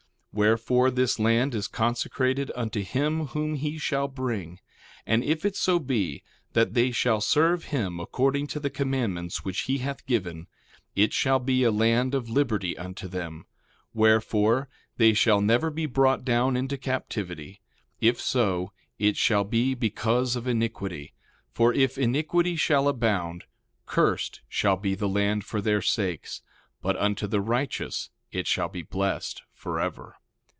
[0.33, 4.59] 1:7 Wherefore, this land is consecrated unto him whom he shall bring.
[5.05, 9.63] And if it so be that they shall serve him according to the commandments which
[9.63, 10.47] he hath given,
[10.95, 13.45] it shall be a land of liberty unto them;
[13.93, 17.59] wherefore, they shall never be brought down into captivity;
[17.99, 21.13] if so, it shall be because of iniquity;
[21.51, 23.43] for if iniquity shall abound
[23.85, 26.41] cursed shall be the land for their sakes,
[26.81, 30.15] but unto the righteous it shall be blessed forever.